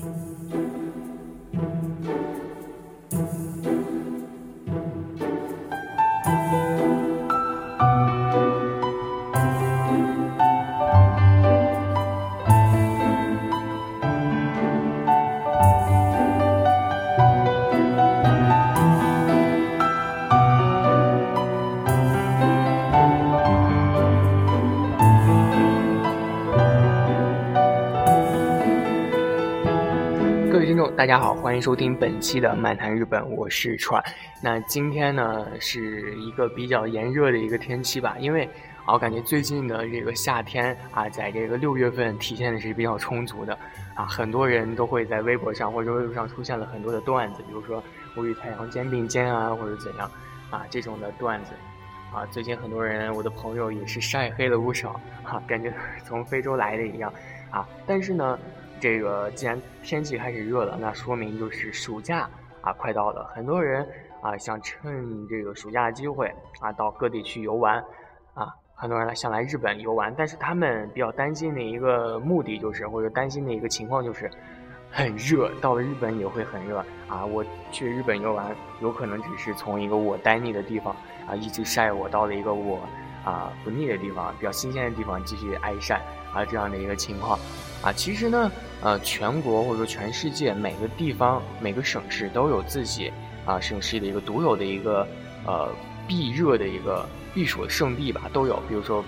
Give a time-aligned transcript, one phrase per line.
[0.00, 0.29] Mm-hmm.
[31.00, 34.04] 大家好，欢迎收听本期的漫谈日本，我是川。
[34.42, 38.44] 那今天呢是一个比较炎热的一个天气吧，因为
[38.84, 43.58] 啊，我感觉最近的这个夏天啊，在这个六月份体现的是比较充足的
[43.94, 47.82] 啊，很多人都会在微博上或者微博上出现了很多的段子，比如说
[48.14, 50.10] 我与太阳肩并肩啊，或者怎样
[50.50, 51.52] 啊这种的段子
[52.12, 55.72] 啊，最近很多人我的朋友也是晒黑了不少啊，感觉
[56.04, 57.10] 从非洲来的一样
[57.48, 58.38] 啊，但是呢。
[58.80, 62.28] 这个既然天气开始热了，那说明就是暑假
[62.62, 63.30] 啊快到了。
[63.34, 63.86] 很多人
[64.22, 67.76] 啊想趁这个暑假的机会啊到各地去游玩
[68.32, 74.30] 啊，很多人想来日本游玩，但是他们比较担心的一个目的就是，或者担心的一个情况就是
[74.90, 77.24] 很热，到了日本也会很热啊。
[77.26, 80.96] 我去日本游玩，有可能只是从一个我呆腻的地方
[81.28, 82.80] 啊一直晒我到了一个我
[83.24, 86.00] 啊不腻的地方，比较新鲜的地方继续挨晒
[86.32, 87.38] 啊这样的一个情况。
[87.82, 93.10] 啊，其实呢，呃，全国或者说全世界每个地方、每个省市都有自己
[93.46, 95.06] 啊省市的一个独有的一个
[95.46, 95.66] 呃
[96.06, 98.62] 避热的一个避暑的圣地吧，都有。
[98.68, 99.02] 比如说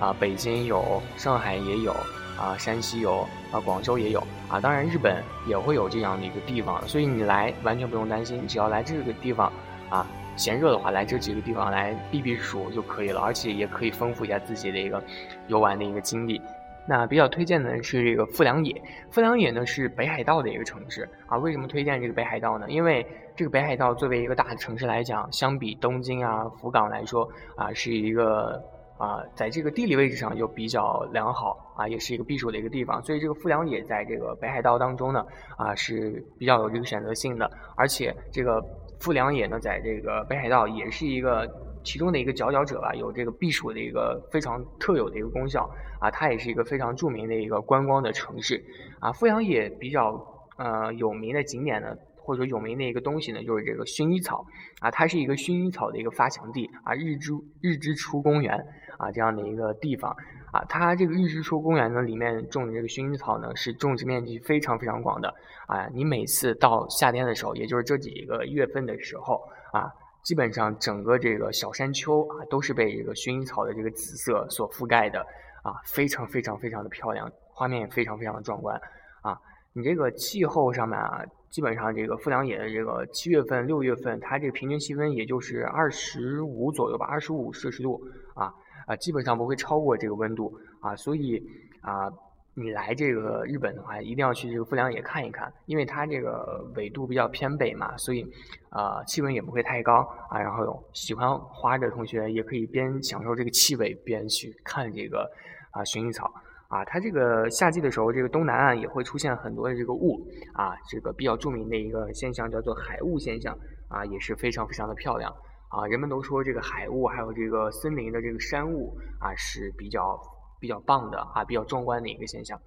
[0.00, 1.92] 啊，北京有，上海也有，
[2.36, 3.20] 啊，山西有，
[3.52, 4.18] 啊，广州也有，
[4.48, 6.82] 啊，当然日本也会有这样的一个地方。
[6.88, 9.52] 所以你来完全不用担心，你只要来这个地方
[9.88, 10.04] 啊，
[10.36, 15.00] 嫌热的话，来这几个地方来避避暑就可以了，而且也可以丰富一下自己的一个
[15.46, 16.42] 游玩的一个经历。
[16.88, 21.36] 那比较推荐的是这个富良野，富良野呢是北海道的一个城市啊。
[21.38, 22.66] 为什么推荐这个北海道呢？
[22.68, 28.62] 因为这个北海道作为一个大的城市来讲，相比东京啊、福冈来说啊，是一个
[28.98, 33.02] 啊，在这个地理位置上又比较良好啊，也是一个避暑的一个地方。
[33.02, 38.62] 所以这个富良野在这个北海道当中呢啊是比较有这个选择性的，而且这个
[39.00, 41.46] 富良野呢在这个北海道也是一个。
[41.86, 45.70] 其中的一个佼佼者吧，有这个避暑的一个非常特有的一个功效
[46.00, 48.60] 啊，它也是一个非常著名的一个观光的城市
[48.98, 49.12] 啊。
[49.12, 50.20] 富阳也比较
[50.58, 54.44] 呃有名的景点呢，或者说有名的一个东西呢，就是这个薰衣草
[54.80, 57.32] 啊，它是一个薰衣草的一个发祥地啊，日之
[57.62, 58.58] 日之出公园
[58.98, 60.10] 啊这样的一个地方
[60.52, 65.32] 啊，它这个日之出公园呢里面种的这个薰衣草呢是种植面积非常非常广的
[65.68, 69.40] 啊，你每次到夏天的时候，也就是这几个月份的时候
[69.72, 69.88] 啊。
[70.26, 75.20] 基本上整个这个小山丘啊，都是被这个薰衣草的这个紫色所覆盖的
[75.62, 78.76] 啊，非常非常非常的漂亮，画面也非常非常的壮观
[79.22, 79.40] 啊。
[79.72, 88.02] 你这个气候上面啊，基本上这个富良野的这个七月份、六月份，它这个平均气温也就是二十五左右吧，二十五摄氏度
[88.34, 88.52] 啊
[88.88, 91.40] 啊，基本上不会超过这个温度啊，所以
[91.82, 92.10] 啊。
[92.58, 98.26] 你来这个日本的话，一定要去这个富良野看一看，因为它这个纬度比较偏北嘛，所以，
[98.70, 100.40] 呃，气温也不会太高啊。
[100.40, 105.30] 然后喜欢花的同学也可以边享受这个气味边去看这个
[105.70, 106.32] 啊薰衣草
[106.68, 106.82] 啊。
[106.86, 113.54] 它这个夏季的时候，这个东南岸也会出现很多的这个雾啊，这个比较著名的一个现象叫做海雾现象
[113.90, 115.30] 啊，也是非常非常的漂亮
[115.68, 115.86] 啊。
[115.86, 120.18] 人们都说这个海雾还有这个森林的这个山雾啊是比较。
[120.58, 122.60] 比较棒的啊，比较壮观的一个现象，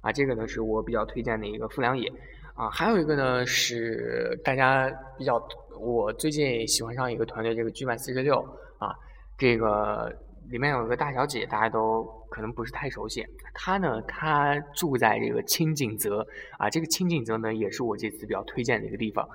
[0.00, 2.10] 啊，这个呢是我比较推荐的一个富良野，
[2.54, 5.40] 啊，还有一个呢是大家比较，
[5.78, 8.40] 我最近喜欢上一个团队，这个 G 满四十六
[8.78, 8.94] 啊，
[9.38, 10.14] 这个
[10.48, 16.26] 里面有一个大小姐，大家都可能不是太熟悉，她呢，她住在这个清景泽，
[16.58, 19.28] 啊，这个清景泽呢也是我这次比较推荐的一个地方。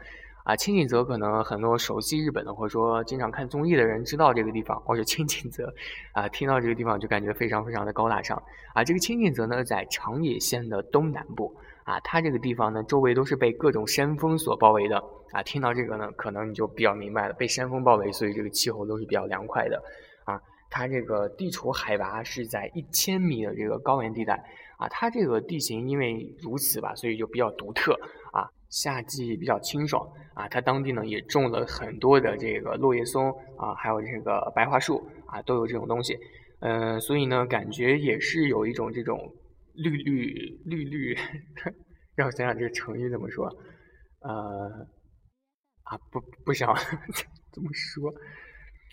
[0.43, 5.73] 啊，清景泽可能很多熟悉日本的，或者说经常看综艺的人知道这个地方，或者清景泽，
[6.13, 8.41] 啊，听到这个地方就感觉非常非常的高大上。
[8.73, 11.55] 啊，这个清景泽呢，在长野县的东南部。
[11.83, 15.03] 啊，它这个地方呢，周围都是被各种山峰所包围的。
[15.31, 19.81] 啊，听到这个呢，可能你就比较明白了，被山峰包围，所以这个气候都是比较凉快的。
[20.23, 20.39] 啊，
[20.69, 24.43] 它这个地处海拔是在一千米的这个高原地带。
[24.77, 27.99] 啊，它这个地形因为如此吧，所以就比较独特。
[28.71, 30.01] 夏季比较清爽
[30.33, 36.17] 啊，它当地呢也种了很多的这个落叶松啊，还有这个白桦树啊，都有这种东西，
[36.61, 39.19] 嗯，所以呢感觉也是有一种这种
[39.73, 40.33] 绿绿
[40.65, 41.13] 绿绿，
[42.15, 43.45] 让我想想这个成语怎么说，
[44.21, 44.31] 呃，
[45.83, 46.73] 啊不不想
[47.51, 48.09] 怎么说，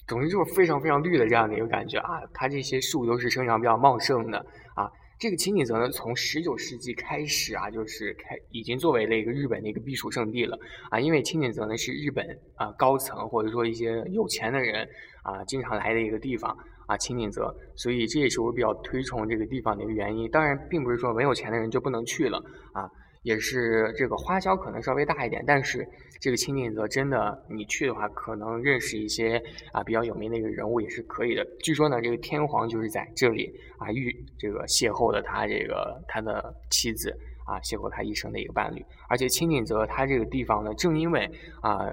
[0.08, 4.38] 总之就是非常非常绿的这样的一个感觉啊，它这些树都是生长比较茂盛的
[4.74, 4.90] 啊。
[5.18, 10.56] 这个青井泽呢，从十九世纪开始啊，就是开已经作为了一个日本的一个避暑胜地了
[10.90, 11.00] 啊。
[11.00, 12.24] 因为青井泽呢是日本
[12.54, 14.88] 啊高层或者说一些有钱的人
[15.24, 16.56] 啊经常来的一个地方
[16.86, 20.30] 啊，青井泽，所以这也是我比较推崇这个地方的一个原因。
[20.30, 22.38] 当然，并不是说没有钱的人就不能去了
[22.72, 22.88] 啊。
[23.28, 25.86] 也是这个花销可能稍微大一点，但是
[26.18, 29.36] 这个青井泽真的你去的话，可能认识一些
[29.70, 31.46] 啊比较有名的一个人物也是可以的。
[31.62, 37.10] 据说呢，这个天皇就是在这里啊遇这个邂逅了他这个他的妻子
[37.44, 38.82] 啊，邂逅他一生的一个伴侣。
[39.10, 41.30] 而且青井泽它这个地方呢，正因为
[41.60, 41.84] 啊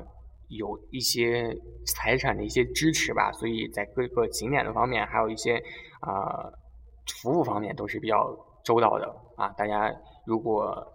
[0.47, 1.53] 有一些
[1.85, 5.61] 财产的一些支持吧，所以在各个景点的方面，还有一些
[5.99, 6.49] 啊
[7.21, 8.33] 服务方面都是比较
[8.63, 9.49] 周到的啊。
[9.57, 9.93] 大家
[10.25, 10.93] 如果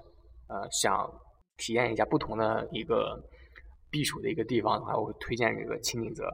[0.50, 1.08] 呃，想
[1.58, 3.16] 体验一下不同的一个
[3.88, 6.28] 避暑的一个地方的话，我会推荐这个青锦泽。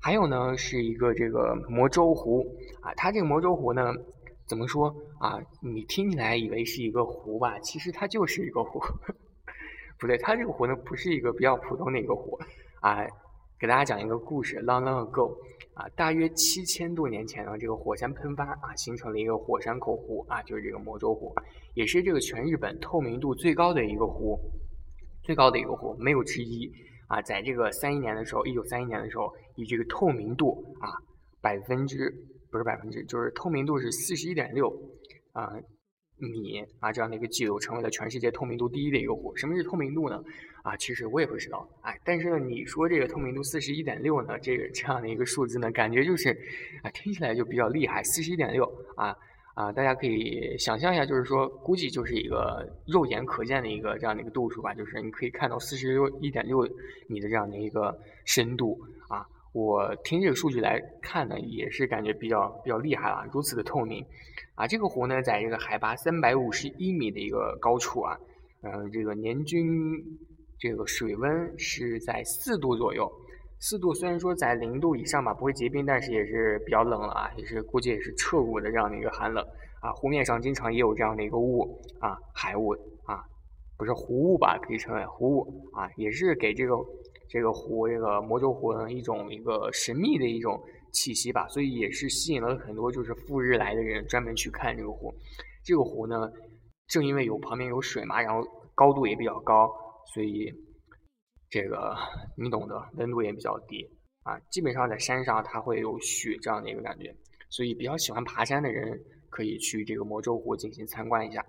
[0.00, 2.46] 还有呢，是一个这个魔州湖
[2.80, 3.92] 啊，它这个魔州湖呢，
[4.46, 5.38] 怎么说啊？
[5.60, 8.80] 你听起来以为是一个湖吧，其实它就是一个湖。
[9.98, 12.38] 不对，它这个湖呢，不是一个比较普通的一个湖
[12.80, 13.04] 啊。
[13.60, 15.36] 给大家讲一个故事，Long long ago，
[15.74, 21.30] 啊，大约七千多年前呢，这个火山喷发啊，形成了一个火山口湖啊，就是这个魔州湖，
[21.74, 24.40] 也是这个全日本透明度最高的一个湖，
[25.22, 26.72] 最高的一个湖，没有之一
[27.06, 27.20] 啊。
[27.20, 30.96] 在这个三一年的时候，一九三一年的时候，以这个透明度啊，
[31.42, 32.10] 百分之
[32.50, 34.74] 不是百分之，就是透明度是四十一点六
[35.32, 35.52] 啊。
[36.20, 39.34] 米啊，这样的一个记录成为了全世界透明度第一的一个湖。
[39.36, 40.22] 什么是透明度呢？
[40.62, 41.68] 啊，其实我也不知道。
[41.82, 46.30] 哎，但是呢，你说这个透明度四十一点六呢，这个这样的一个数字呢，感觉就是
[46.82, 48.02] 啊，听起来就比较厉害。
[48.02, 48.64] 四十一点六
[48.96, 49.16] 啊
[49.54, 56.68] 啊，大家可以想象一下，就是说，估计就是一个肉眼可见的一个这样的一个度数吧，就是你可以看到四十六一点六
[57.08, 58.78] 米的这样的一个深度
[59.08, 59.26] 啊。
[59.52, 64.04] 我听这个数据来看呢，也是感觉比较比较厉害了，如此的透明，
[64.54, 68.16] 啊，这个湖呢，在这个海拔三百五十一米的一个高处啊，
[68.62, 69.68] 嗯，这个年均
[70.58, 73.10] 这个水温是在四度左右，
[73.58, 79.44] 四度虽然说在零度以上吧，不会结冰，但是也是比较冷了啊，也是估计也是彻骨的这样的一个寒冷。
[79.80, 82.72] 啊，湖面上经常也有这样的一个雾啊，海雾
[83.04, 83.24] 啊，
[83.80, 86.76] 不是湖雾吧，可以称为湖雾啊，也是给这个。
[87.32, 90.60] 这个湖，这个魔州湖呢，一种一个神秘的一种
[90.92, 95.14] 气息吧，所以也是吸引了很多就是赴日来的人专门去看这个湖。
[95.64, 96.28] 这个湖呢，
[96.88, 98.44] 正因为有旁边有水嘛，然后
[98.74, 99.70] 高度也比较高，
[100.12, 100.52] 所以
[101.48, 101.94] 这个
[102.36, 103.86] 你懂得，温度也比较低
[104.24, 104.36] 啊。
[104.50, 107.14] 基本上在山上它会有雪这样的一个感觉，
[107.48, 111.46] 所以比较喜欢爬山的人可以去这个魔州湖进行参观一下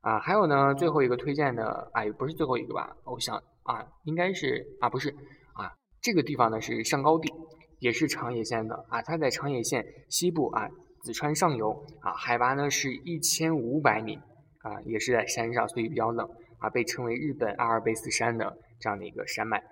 [0.00, 0.18] 啊。
[0.20, 2.96] 还有呢，最后一个推荐的，哎，不是最后一个吧？
[3.04, 3.42] 我想。
[3.62, 5.10] 啊，应该是啊，不是
[5.54, 5.70] 啊，
[6.00, 7.30] 这个地方呢是上高地，
[7.78, 10.66] 也是长野县的啊，它在长野县西部啊，
[11.04, 11.70] 紫川上游
[12.00, 14.16] 啊，海拔呢是一千五百米
[14.62, 19.62] 啊，也是在山上，所以比较冷啊，被称为日本阿尔卑斯山的这样的一个山脉。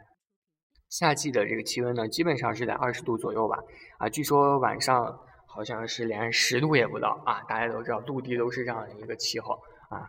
[0.90, 3.58] 夏季的这个气温呢，基本上是在二十度左右吧
[3.98, 9.54] 啊，据说晚上好像是连十度也不到啊，大家都知道陆地都是这样的一个气候
[9.88, 10.06] 啊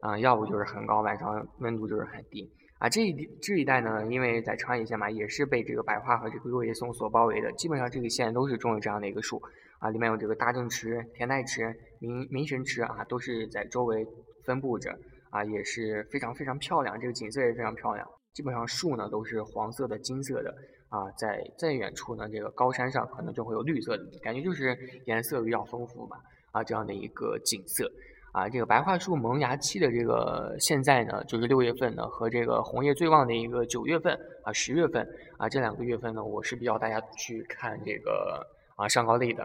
[0.00, 2.50] 啊，要不就是很高，晚上温度就是很低。
[2.78, 7.50] 啊，这一这一带呢，因为在川野县嘛，也是被这个白桦和这个落叶松所包围的。
[7.52, 9.40] 基本上这个县都是种了这样的一个树
[9.78, 14.06] 啊，里面有这个大正池、田代池、明明神池啊，都是在周围
[14.44, 14.90] 分布着
[15.30, 17.00] 啊，也是非常非常漂亮。
[17.00, 18.06] 这个景色也非常漂亮。
[18.34, 20.54] 基本上树呢都是黄色的、金色的
[20.90, 24.76] 啊，在在远处呢，这个高山上可能就会有绿色的，感觉就是
[25.06, 26.18] 颜色比较丰富吧
[26.52, 27.90] 啊，这样的一个景色。
[28.36, 34.14] 啊，这个白桦树萌芽期的这个现在呢，就是六月份呢，和这个红叶最旺的一个九月份
[34.44, 39.42] 啊、十月份啊，这两个月份呢，我是比较大家去看这个啊上高地的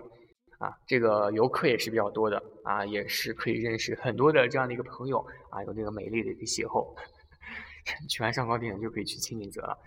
[0.60, 6.86] 啊，这个游客也是比较多的啊，也是可以认识很多的这样的一个朋友啊，有这个美丽的一个邂逅。
[8.10, 9.78] 去完上高地呢，就可以去青井泽了。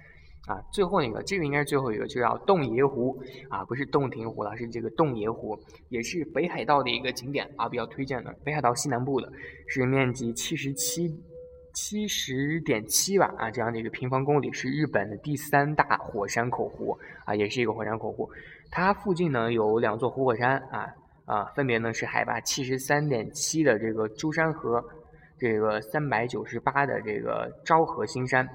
[0.47, 5.59] 啊，最后一个，这个应该是最后一个，就叫洞爷湖啊，不是洞庭湖了，是这个洞爷湖，
[5.89, 8.35] 也是北海道的一个景点啊，比较推荐的。
[8.45, 9.33] 北海道西南部的，
[9.69, 11.09] 是面积七十七
[11.73, 18.29] 七十点七万啊这样的一个平方公里，是日本的第三大火山口湖啊，也是一个火山口湖。
[18.71, 20.87] 它附近呢有两座活火山啊
[21.25, 24.85] 啊，分别呢是海拔七十三点七的这个珠山和
[25.39, 28.47] 这个三百九十八的这个昭和新山。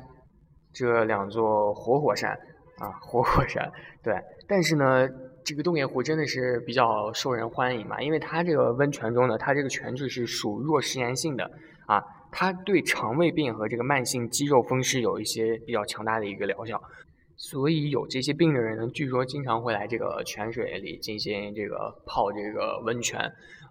[0.71, 2.31] 这两座活火山
[2.77, 3.71] 啊，活火山，
[4.03, 4.13] 对，
[4.47, 5.07] 但是呢，
[5.43, 11.49] 这个洞爷湖真的是比较受人欢迎嘛，因为它这个温泉中呢，它这个泉质是属弱食盐性的
[11.87, 16.81] 啊，它对肠胃病和这个慢性肌肉风湿有一些比较强大的一个疗效，
[17.35, 23.19] 所以有这些病的人呢，据说经常会来这个泉水里进行这个泡这个温泉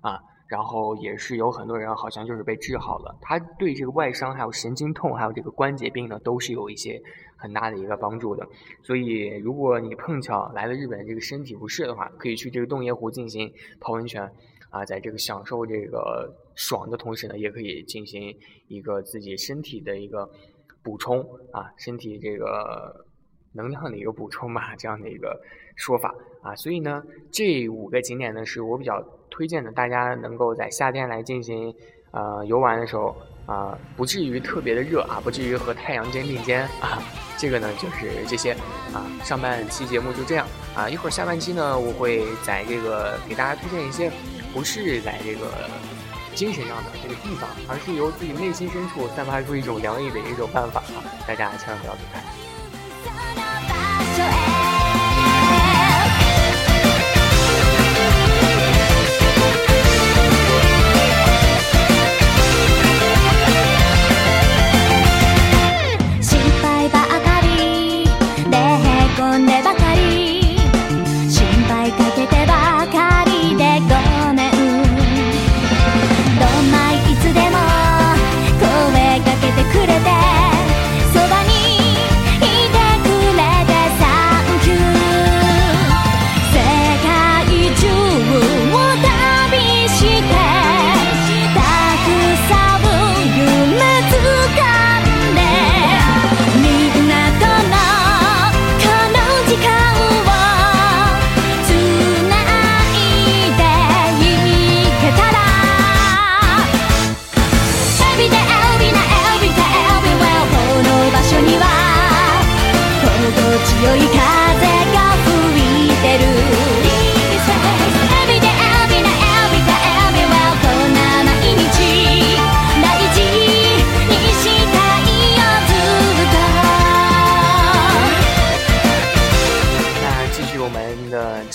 [0.03, 0.19] 啊。
[0.49, 3.17] 然后也是有很多人好像就是被治好了。
[3.21, 7.01] 它对这个外伤、还有神经痛、还有这个关节病呢，都是有一些
[7.37, 8.49] 很大的一个帮助的。
[8.83, 14.23] 所以，如果你碰巧来了日本，这个身体不适的话，可以去这个洞爷湖进行泡温泉
[14.71, 18.35] 啊，在这个享受这个爽的同时呢，也可以进行
[18.69, 20.29] 一个自己身体的一个
[20.83, 21.21] 补充
[21.53, 23.05] 啊，身体这个。
[23.55, 25.41] 能量的一个补充吧，这样的一个
[25.75, 27.03] 说法啊，所以呢，
[27.33, 29.03] 这五个景点呢是我比较
[29.39, 31.73] 推荐的，大家能够在夏天来进行
[32.11, 33.15] 呃游玩的时候
[33.47, 36.99] 啊，不至于特别的热啊，不至于和太阳肩并肩啊。
[37.39, 38.51] 这个呢就是这些
[38.93, 44.11] 啊，上半期节目就这样啊，一会儿下半期呢，我会在这个给大家推荐一些
[44.53, 45.71] 不是在这个
[46.35, 52.21] 精神上的这个地方，而是由自己内心深处散发出一种凉意的一种办法啊，大家千万不要走开。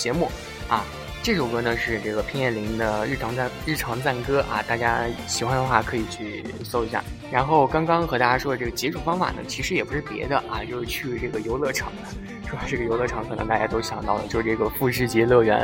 [0.03, 0.29] 节目
[0.67, 0.83] 啊，
[1.23, 7.01] 这首歌呢是这个偏叶林的日常赞日常赞歌啊，大家喜欢的话可以去搜一下。
[7.31, 11.89] 然后刚刚和大家说的这个解暑方法呢，其实也不是别的啊，就是去这个游乐场。
[12.49, 15.57] 说这个游乐场，可能大家都想到了就是这个富士急乐园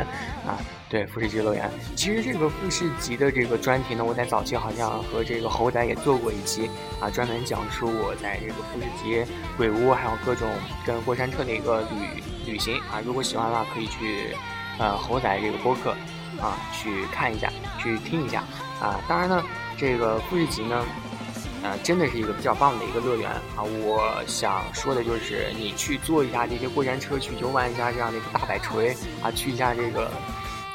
[0.46, 0.56] 啊，
[0.88, 1.70] 对，富士急乐园。
[1.94, 10.48] 其实这个富士急的这个专题呢，我在早期好像和这个猴仔也做过一期啊，专门讲述我在这个富士急鬼屋还有各种
[10.86, 12.24] 跟过山车的一个旅。
[12.50, 14.34] 旅行啊，如果喜欢的话，可以去
[14.78, 15.92] 呃猴仔这个播客
[16.40, 18.42] 啊去看一下，去听一下
[18.80, 19.00] 啊。
[19.08, 19.42] 当然呢，
[19.78, 20.84] 这个故事集呢，
[21.62, 23.62] 呃，真的是一个比较棒的一个乐园啊。
[23.62, 30.10] 我想说的就是，你去坐一下这些过山车，去游玩一下这样的一个大摆锤啊，去一下这个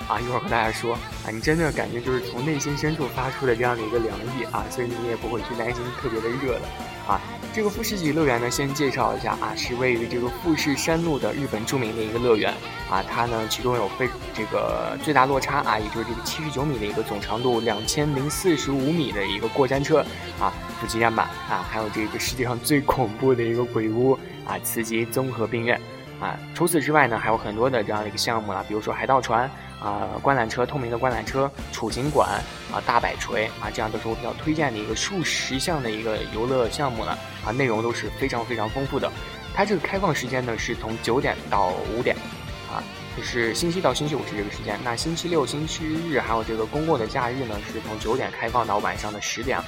[0.08, 6.62] 啊，一会儿和大家说啊，你真的感觉就是从内心深处发出的这样的一个凉意啊，所以你也不会去担心特别的热的
[7.08, 7.20] 啊。
[7.54, 12.54] 这个富士急乐园呢，先介绍一下啊，是位于这个富士山路的日本著名的一个乐园
[12.90, 13.02] 啊。
[13.10, 20.06] 它呢，其中有非这个最大落差啊，也就是这个七十九米的一个总长度，两千零四十五米的一个过山车
[20.40, 24.14] 啊，富吉山版啊，还有这个世界上最恐怖的一个鬼屋
[24.46, 25.80] 啊，慈济综合病院
[26.20, 26.38] 啊。
[26.54, 29.50] 除此之外呢，还有很多的这样的一个项目啊，比如说海盗船。
[29.80, 32.42] 啊，观览车、透明的观览车、储景馆
[32.72, 39.12] 啊，大摆锤啊，这样都是我比较推荐的一个数十项的一个游乐项目了啊，内容都是非常非常丰富的。
[39.54, 42.16] 它这个开放时间呢是从九点到五点，
[42.70, 42.84] 啊，
[43.16, 44.80] 就是星期到星期五是这个时间。
[44.84, 49.60] 那星期六、星期日还有这个公共的假日呢，是从九点开放到晚上的十点。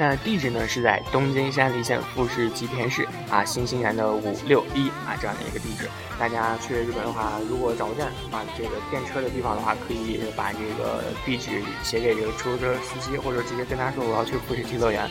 [0.00, 5.86] 那地址呢是在东京山梨县富士吉田市啊新兴园的五六一啊这样的一个地址。
[6.18, 11.50] 大家去日本的话，如果找不见啊这个电车的地方的话，可以把这个地址
[11.82, 15.02] 写给这个出租车司机，或者直接跟他说我要去富士急乐园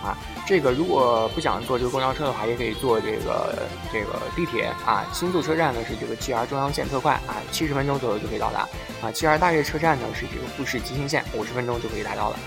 [0.00, 0.16] 啊。
[0.46, 5.04] 这个如果不想坐这个公交车的话，也可以坐这个这个地铁啊。
[5.12, 8.60] 新宿车站呢是这个 JR 中央线特快啊，七十分钟左右就可以到达
[9.02, 9.10] 啊。
[9.12, 12.38] JR 大悦车站呢是这个富士急行线，五十分钟就可以达到了。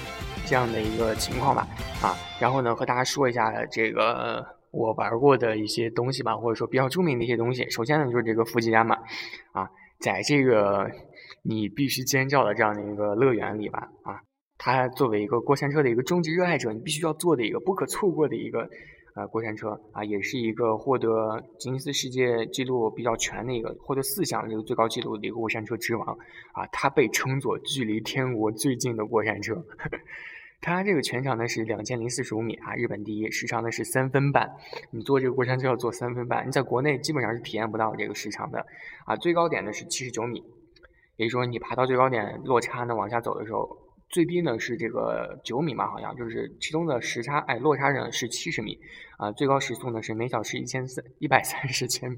[0.50, 1.68] 这样的一个情况吧，
[2.02, 7.70] 啊，然后呢，和大家说一下这个我玩过的一些东西吧，或者说比较著名的一些东西。
[7.70, 8.98] 首先呢，就是这个伏吉山嘛，
[9.52, 10.90] 啊，在这个
[11.44, 14.20] 你必须尖叫的这样的一个乐园里吧，啊，
[14.58, 18.68] 它作为一个过山车的一个终极热爱者，你必须要做的一个不可错过的一个
[19.16, 26.18] 呃过山车啊，也是一个获得吉尼斯世界纪录比较全的一个获得四项这个最高纪录的一个过山车之王
[26.54, 29.54] 啊，它被称作距离天国最近的过山车。
[29.54, 30.00] 呵呵
[30.62, 34.50] 它这个全长呢是两千零四十五米啊，日本第一，时长呢是三分半。
[34.92, 38.66] 你坐这个过山车要坐三分半，你在国内基本上是体验不到这个时长的
[39.06, 39.16] 啊。
[39.16, 40.44] 最高点呢是七十九米，
[41.16, 43.68] 也就是说你爬到最高点落差呢往下走的时候，
[44.10, 48.78] 最低呢是这个九米嘛，好像就是其中的时差，哎，落差呢是七十米
[49.18, 52.18] 啊，最高时速呢是每小时一千三一百三十千米，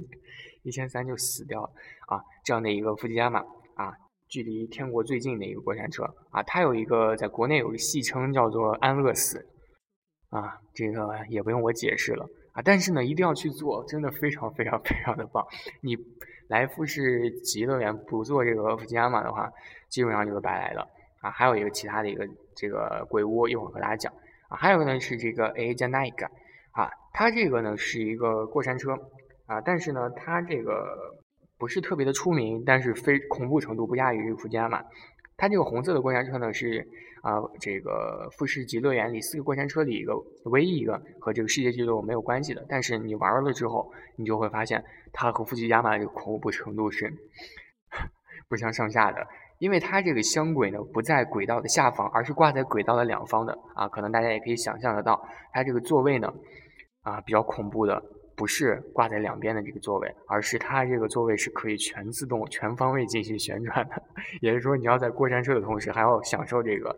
[0.64, 1.70] 一千三就死掉了
[2.08, 3.40] 啊，这样的一个富吉亚马
[3.76, 3.94] 啊，
[4.32, 9.46] 距离天国最近的一个过山车啊，它有一个在国内有个戏称叫做安乐死
[10.30, 15.46] 啊，这个也不用我解释了啊，但是呢一定要去做，真的非常非常非常的棒，
[15.82, 15.98] 你
[16.48, 19.52] 来富士极乐园不做这个富吉安马的话，
[19.90, 20.88] 基本上就是白来的。
[21.22, 24.12] 啊，还有一个其他的一个这个鬼屋，一会儿和大家讲
[24.50, 24.58] 啊。
[24.58, 26.12] 还有个呢是这个 A j a n a i
[26.72, 28.94] 啊，它这个呢是一个过山车
[29.46, 31.21] 啊，但是呢它这个
[31.62, 34.84] 不是特别的出名，但是非恐怖程度不亚于这个福加嘛。
[35.38, 36.88] 它这个红色的过山车呢是
[37.22, 40.16] 啊这个富士极乐园里四个过山车里一个
[40.46, 47.14] 唯一一个和这个世界纪录没有关系的，但是你玩了之后，你就会发现它和富士加马这个恐怖程度是
[48.50, 49.28] 不相上下的。
[49.60, 56.34] 因为它这个箱轨呢不在轨道的下方，而是挂在轨道的两方的啊，可能大家也可以想象得到，它这个座位呢
[57.04, 58.04] 啊比较恐怖的，
[58.42, 64.02] 不是挂在两边的这个座位，而是它这个座位是可以全自动、全方位进行旋转的，
[64.42, 66.98] 也就是说你要在过山车的同时，还要享受这个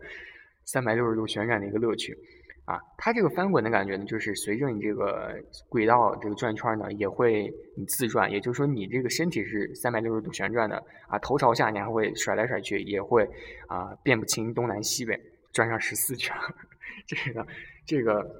[0.64, 2.16] 三百六十度旋转的一个乐趣。
[2.64, 13.28] 啊，它这个翻滚的感觉呢，就是随着你这个轨道这个转圈呢，也会你自转，也就是说你这个身体是三百六十度旋转的啊，头朝下你还会甩来甩去，也会
[13.68, 15.20] 啊辨不清东南西北，
[15.52, 16.34] 转上十四圈，
[17.06, 17.46] 这个
[17.84, 18.34] 这个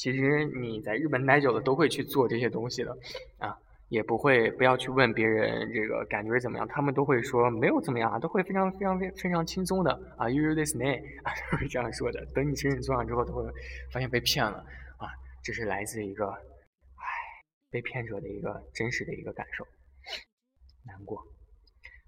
[0.00, 2.96] 其实你在日本待久了都会去做这些东西的
[3.36, 3.54] 啊。
[3.90, 12.24] 也不会不要去问别人这个感觉怎么样，他们都会说没有怎么样啊，都会非常非常非非常轻松的啊，you this day 啊，都 会这样说的。
[12.32, 13.42] 等你真正做上之后，都会
[13.92, 14.64] 发现被骗了
[14.96, 15.10] 啊，
[15.42, 17.04] 这是来自一个唉
[17.68, 19.66] 被骗者的一个真实的一个感受，
[20.86, 21.18] 难过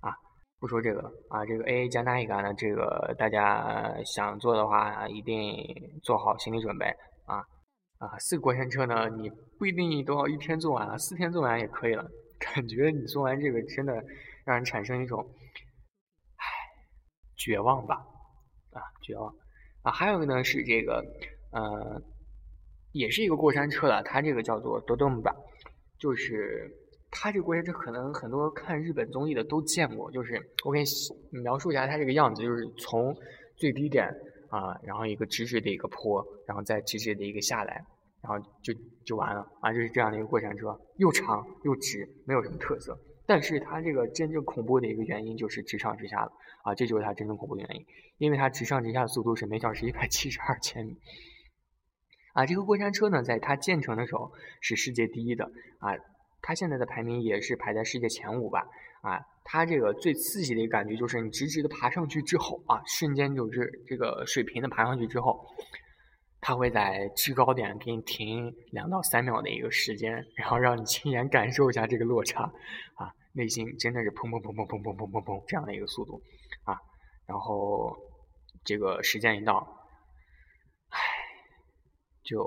[0.01, 0.15] 啊。
[0.61, 6.87] 不说这个了啊，这个 A A 加那一个呢，这个大家想做的话，一定做好心理准备
[8.07, 8.19] 啊。
[8.19, 12.05] 四个过山车呢，你不一定都要一天做完啊，四天做完也可以了。
[12.39, 13.95] 感觉你做完这个，真的
[14.45, 15.25] 让人产生一种，
[16.37, 16.45] 唉，
[17.37, 17.95] 绝望吧？
[18.73, 19.33] 啊，绝望。
[19.83, 21.05] 啊，还有一个呢是这个，
[21.53, 22.03] 呃，
[22.93, 25.33] 也是一个过山车了，它这个叫做多动吧，
[25.99, 26.69] 就是
[27.11, 33.17] 它这个过山车可能很多看日本综艺的都见过，就是我给你描述一下它这个样子，就是从
[33.57, 34.13] 最低点。
[34.53, 37.83] 啊，然后一个直直的一个坡，然后再直直的一个下来，
[38.23, 38.73] 然后就
[39.05, 42.97] 就完了啊，就是这样的一个过山车，又长又直，没有什么特色。
[43.27, 46.33] 但是它这个真正恐怖的一个原因就是直上直下了
[46.65, 47.87] 啊，这就是它真正恐怖的原因，
[48.19, 50.97] 因为它直上直下的速度是每小时一百七十二千米。
[52.35, 55.45] 啊，这个过山车呢，在它建成的时候是世界第一的
[55.79, 55.95] 啊，
[56.41, 58.67] 它现在的排名也是排在世界前五吧。
[59.03, 65.45] 啊，它这个最刺激的一个感觉就是你直直的爬上去之后啊，瞬间就是这个水平的爬上去之后，
[66.45, 72.43] 它会在制高点给你停两到三秒的一个时间，然后让你亲眼感受一下这个落差，
[72.97, 76.21] 啊，内心真的是砰砰砰砰砰砰砰砰砰这样的一个速度，
[76.65, 76.77] 啊，
[77.27, 77.97] 然后
[78.65, 79.57] 这个时间一到，
[80.89, 80.99] 唉，
[82.25, 82.45] 就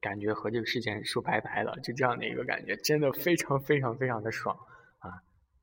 [0.00, 4.56] 感觉和这个世界说拜拜了，就这样的一个感觉，真的非常非常非常的爽。
[5.00, 5.12] 啊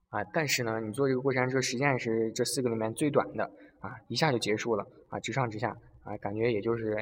[0.09, 3.43] 啊，但是呢，你坐这个过山车实际上是这四个里面最短的
[3.79, 6.95] 啊，一下就结束了啊，直上直下啊，感觉也就是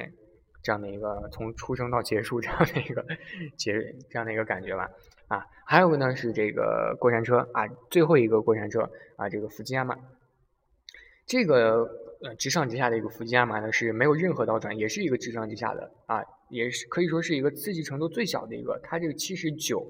[0.63, 3.06] 这样的一个从出生到结束这样的一个
[3.58, 3.74] 结
[4.10, 4.89] 这样的一个感觉吧
[5.28, 9.97] 啊，还有个呢是这个过山车啊，最后一个过山车啊，这个福吉亚马，
[11.26, 11.89] 这个
[12.24, 19.86] 呃直上直下的一个福吉亚马呢是没有任何倒转，也是一个直上直下的啊，也是可以说是一个刺激程度最小的一个，它这个七十九。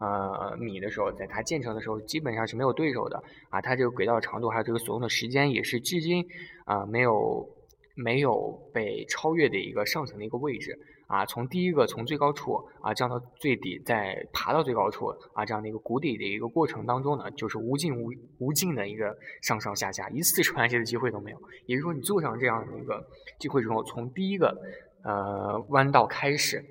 [0.00, 3.60] 呃，米的时候，在它建成的时候，基本上是没有对手的啊。
[3.60, 6.26] 它这个轨道长度还有这个所用的时间，也是至今
[6.64, 7.48] 啊没有
[7.94, 11.24] 没有被超越的一个上层的一个位置啊。
[11.26, 21.38] 从第一个从最高处啊降到最底，再爬到最高处啊这样的一个谷底的一个过程当中呢，就是无尽无无尽的一个上上下下，一次喘息的机会都没有。
[21.66, 23.06] 也就是说，你坐上这样的一个
[23.38, 24.56] 机会之后，从第一个
[25.02, 26.64] 呃弯道开始。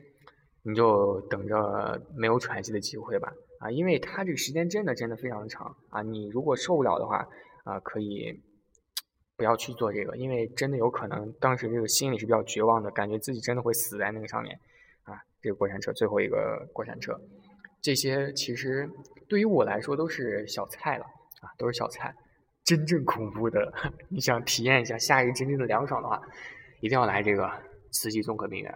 [0.65, 7.27] 你就等着没有喘息的机会吧，啊，因为它这个时间真的真的非常长啊，你如果受不了的话，
[7.65, 8.39] 啊，可以
[9.43, 14.57] 不要去做这个，因为真的有可能当时这个心里是比较绝望的，感觉自己真的会死在那个上面，
[15.03, 17.19] 啊，这个过山车最后一个过山车，
[17.81, 18.89] 这些其实
[19.27, 21.03] 对于我来说都是小菜了，
[21.41, 22.15] 啊，都是小菜，
[22.63, 23.73] 真正恐怖的，
[24.07, 26.21] 你想体验一下夏日真正的凉爽的话，
[26.79, 27.51] 一定要来这个
[27.91, 28.73] 慈溪综合病院。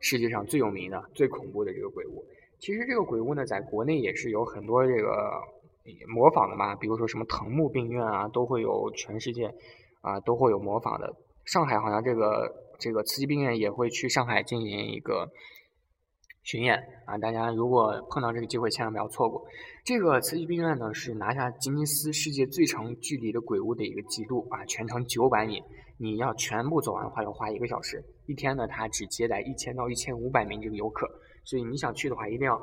[0.00, 2.22] 世界上最有名的、最恐怖的这个鬼屋，
[2.58, 5.40] 其实这个鬼屋呢，在国内也是有很多这个
[6.08, 9.50] 模仿的嘛，比如说什么藤木病院啊，都会有全世界
[10.00, 15.28] 啊都会有模仿的上海好像这个这个慈济病院也会去上海进行一个。
[16.42, 17.18] 巡演啊！
[17.18, 19.44] 大家如果碰到这个机会，千万不要错过。
[19.84, 25.62] 这个慈济病院呢，是拿下吉尼斯世界最长距离的鬼屋的一个记录啊，全程九百米。
[25.98, 28.02] 你要全部走完的话，要花一个小时。
[28.26, 31.06] 一天呢，它只接待一千到一千五百名这个游客，
[31.44, 32.58] 所以你想去的话，一定要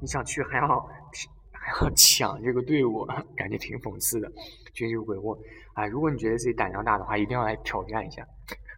[0.00, 0.88] 你想去还要
[1.66, 3.04] 还要抢这个队伍，
[3.36, 4.30] 感觉挺讽刺的。
[4.72, 5.36] 去这个鬼屋
[5.74, 8.26] 啊，如果你觉得自己胆量大的话，一定要来挑战一下。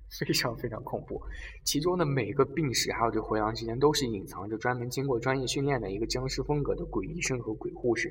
[0.09, 1.23] 非常非常恐怖，
[1.65, 8.11] 其中的每个病室还有这回廊之间都是隐藏着专门经过专业训练的一个僵尸风格的鬼医生和鬼护士，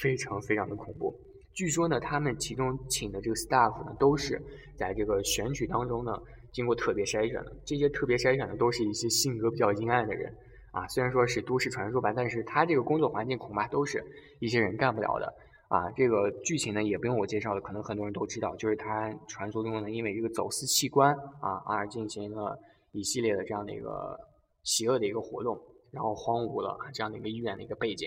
[0.00, 1.16] 非常非常的恐怖。
[1.54, 4.42] 据说呢，他们其中请的这个 staff 呢，都是
[4.74, 7.56] 在这个选取当中呢，经过特别筛选的。
[7.64, 10.34] 这些特别筛选的都是一些性格比较阴暗的人
[10.76, 14.04] 啊，虽然说是都市传说吧，但是他这个工作环境恐怕都是
[14.40, 15.34] 一些人干不了的。
[15.68, 22.58] 啊，这个剧情呢也不用我介绍了，可能很多人都知道，就是他传说中呢，因为这个走私器官啊而进行了
[22.92, 24.20] 一系列的这样的一个
[24.64, 25.58] 邪恶的一个活动，
[25.90, 28.06] 然后荒芜了这样的一个医院的一个背景，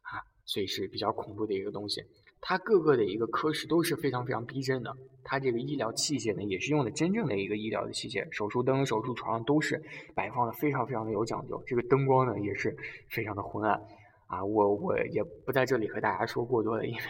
[0.00, 2.02] 啊，所以是比较恐怖的一个东西。
[2.44, 9.80] 它各个的一个科室都是非常非常逼真的，它这个医疗器械呢也是用的真正的一个医疗的器械，手术灯、手术床都是
[10.14, 12.76] 摆放的非常非常的有讲究，这个灯光呢也是
[13.08, 13.80] 非常的昏暗。
[14.26, 17.00] 啊，我我也不在这里和大家说过多的，因为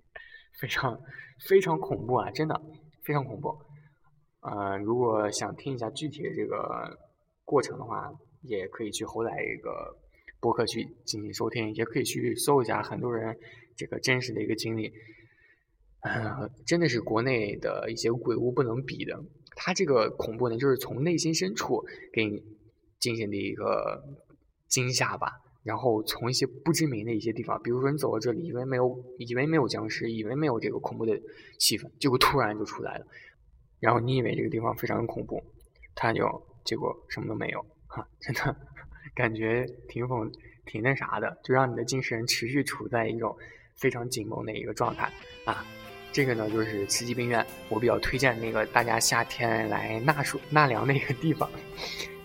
[0.58, 0.98] 非常
[1.46, 2.60] 非常恐怖啊，真的
[3.04, 3.56] 非常恐怖。
[4.40, 6.98] 呃，如果想听一下具体的这个
[7.44, 8.10] 过程的话，
[8.42, 9.94] 也可以去后台一个
[10.40, 13.38] 博客去进行收听，也可以去搜一下很多人
[13.80, 14.92] 这个真实的一个经历。
[16.02, 19.22] 呃，真的是国内的一些鬼屋不能比的，
[19.56, 22.42] 它这个恐怖呢，就是从内心深处给你
[22.98, 24.04] 进行的一个
[24.68, 25.40] 惊吓吧。
[25.62, 31.18] 然后从一些不知名的一些地方，比如说你走到这里，以为没有，以为没有僵尸，以为没有这个恐怖的
[31.58, 33.06] 气氛，结果突然就出来了。
[33.78, 35.42] 然后你以为这个地方非常恐怖，
[35.94, 36.24] 它就
[36.64, 38.56] 结果什么都没有，哈，真的
[39.14, 40.32] 感觉挺讽，
[40.64, 43.36] 挺那啥的，就让你的精神持续处在一种
[43.80, 45.10] 非常紧绷的一个状态
[45.44, 45.64] 啊。
[46.12, 51.50] 这个呢就是慈济病院，我比较推荐那个大家夏天来纳暑纳凉的一个地方。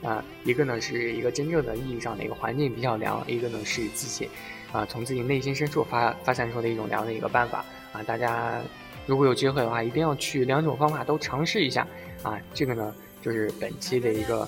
[0.04, 4.30] 啊，一个呢是一个真正的意义上的一个环境比较凉，一个呢是自己，
[4.72, 8.04] 啊，从自己内心深处发发散出的一种凉的一个办法啊。
[8.04, 8.62] 大家
[9.08, 11.88] 如果有机会的话，一定要去两种方法都尝试一下
[12.22, 12.40] 啊。
[12.54, 14.48] 这个呢就是本期的一个，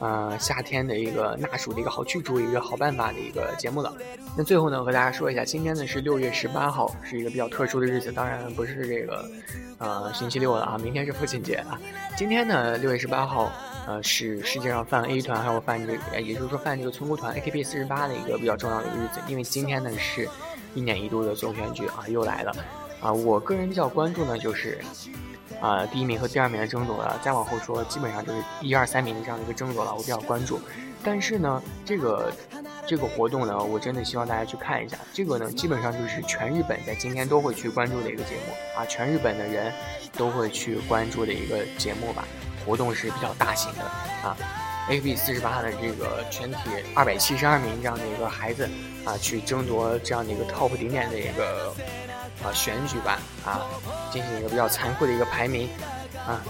[0.00, 3.94] 呃，夏天的一个纳暑的一个好去处，一个好办法的一个节目了。
[4.36, 9.30] 那最后呢和大家说一下，今天呢是六月十八号，是一个比较特殊的日子，当然不是这个，
[9.78, 11.78] 呃，星期六了啊，明天是父亲节啊。
[12.16, 13.52] 今天呢六月十八号。
[13.86, 20.28] 呃，是世界上犯 A 团还有犯这个，也就是说犯这个村姑团 AKB 四十八的一个比较重要的日子，因为今天呢是
[20.74, 22.52] 一年一度的总选举啊，又来了
[23.00, 23.10] 啊。
[23.10, 24.78] 我个人比较关注呢，就是
[25.60, 30.60] 啊第一名和第二名的争夺了，再往后说，基本上就是一二三名的这样的一个争夺了，我比较关注。
[31.02, 32.30] 但是呢，这个
[32.86, 34.98] 这个活动呢，我真的希望大家去看一下。
[35.14, 39.72] 这个呢，基本上就是全日本在今天都会去关注的一个节目啊，全日本的人
[40.12, 42.24] 都会去关注的一个节目吧。
[42.66, 44.36] 活动是比较大型的啊
[44.90, 46.58] ，A B 四十八的这个全体
[46.94, 48.68] 二百七十二名这样的一个孩子
[49.04, 51.72] 啊，去争夺这样的一个 top 顶点的一个
[52.42, 53.62] 啊选举吧啊，
[54.12, 55.68] 进行一个比较残酷的一个排名
[56.26, 56.42] 啊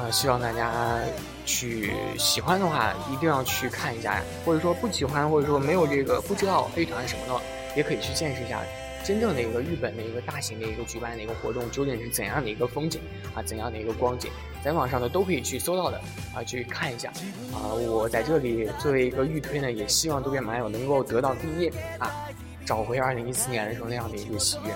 [0.00, 0.98] 啊，希望大家
[1.44, 7.40] 去喜欢的话一定要去看一下呀，或者说不喜欢或者说没有这个不知道 A 团什么的，
[7.76, 8.60] 也可以去见识一下。
[9.04, 13.00] 真正的一个日本的一个大型的一个举办的一个活动，究竟是怎样的一个风景
[13.34, 13.42] 啊？
[13.42, 14.30] 怎样的一个光景，
[14.62, 15.98] 在网上呢都可以去搜到的
[16.34, 17.08] 啊，去看一下
[17.52, 17.72] 啊。
[17.72, 22.28] 我在这里作为一个预推呢，也希望渡边麻友能够得到第一啊，
[22.66, 24.72] 找回二零一四年的时候那样的一个喜悦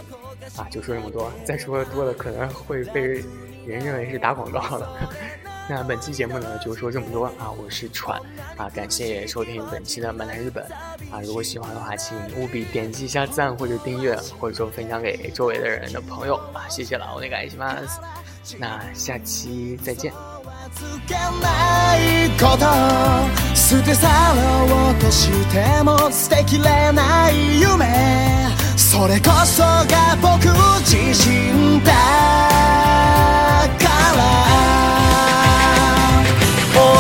[0.57, 0.67] 啊。
[0.71, 3.01] 就说这么多，再说多了可能会被
[3.67, 5.11] 人认为是打广告了。
[5.69, 7.51] 那本期节目呢，就说这么多啊！
[7.57, 8.21] 我是喘
[8.57, 10.65] 啊，感谢收听本期的漫谈日本
[11.11, 11.21] 啊！
[11.25, 16.69] 如果喜欢的话，请务必点击一下赞或者订阅，或者说分享给周围的人的朋友啊！
[16.69, 17.79] 谢谢了，我那个爱心 a
[18.59, 20.13] 那下期再见。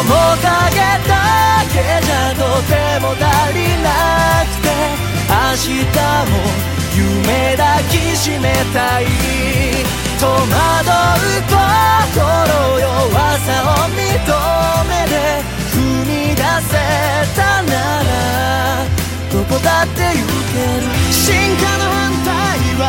[0.04, 0.46] 面影
[1.08, 1.14] だ
[1.72, 3.88] けじゃとても足りな
[4.46, 4.68] くて
[5.28, 5.96] 明日
[6.30, 6.34] も
[6.94, 9.06] 夢抱きしめたい
[10.18, 11.32] 戸惑う
[12.12, 12.20] 心
[12.78, 12.88] 弱
[13.38, 13.98] さを認
[14.86, 15.12] めて
[15.72, 16.74] 踏み出せ
[17.34, 18.10] たなら
[19.32, 20.18] どこだって行
[20.52, 22.30] ける進化の反対
[22.78, 22.82] は